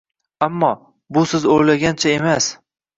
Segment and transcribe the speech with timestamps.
[0.47, 0.71] Ammo,
[1.19, 2.53] bu siz o‘ylagancha emas.